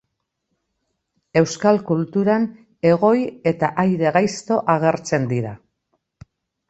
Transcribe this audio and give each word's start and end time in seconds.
Euskal 1.41 1.77
kulturan 1.89 2.47
Egoi 2.93 3.21
eta 3.55 3.69
Aire-gaizto 3.87 4.61
agertzen 4.77 5.33
dira. 5.35 5.53